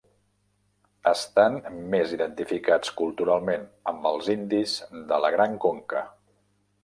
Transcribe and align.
Estan 1.11 1.57
més 1.95 2.15
identificats 2.15 2.93
culturalment 3.03 3.67
amb 3.93 4.09
els 4.13 4.29
indis 4.37 4.75
de 5.13 5.23
la 5.27 5.31
Gran 5.37 5.57
Conca. 5.67 6.03